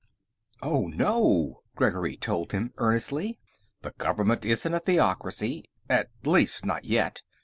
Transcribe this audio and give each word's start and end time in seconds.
"No, 0.63 0.87
no," 0.87 1.61
Gregory 1.75 2.17
told 2.17 2.53
him 2.53 2.73
earnestly. 2.77 3.39
"The 3.83 3.91
government 3.99 4.43
isn't 4.45 4.73
a 4.73 4.79
theocracy. 4.79 5.65
At 5.91 6.09
least 6.25 6.65
not 6.65 6.85
yet. 6.85 7.21